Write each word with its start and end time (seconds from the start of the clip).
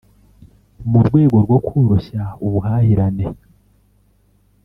mu 0.89 0.99
rwego 1.07 1.35
rwo 1.45 1.57
koroshya 1.65 2.23
ubuhahirane 2.45 3.25